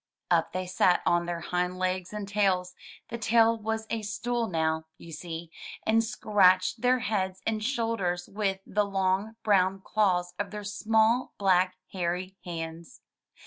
[0.31, 2.73] 117 MY BOOK HOUSE Up they sat on their hind legs and tails—
[3.09, 5.51] the tail was a stool now, you see—
[5.85, 11.75] and scratched their heads and shoulders with the long, brown claws of their small, black,
[11.93, 13.01] hairy hands.